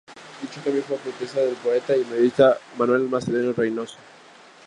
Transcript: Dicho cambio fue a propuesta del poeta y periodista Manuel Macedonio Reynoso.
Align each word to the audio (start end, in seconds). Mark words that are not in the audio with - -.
Dicho 0.41 0.59
cambio 0.63 0.81
fue 0.81 0.95
a 0.97 0.99
propuesta 0.99 1.41
del 1.41 1.55
poeta 1.57 1.95
y 1.95 2.03
periodista 2.03 2.57
Manuel 2.75 3.07
Macedonio 3.07 3.53
Reynoso. 3.53 3.99